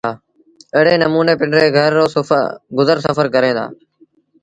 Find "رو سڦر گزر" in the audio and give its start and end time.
1.97-3.27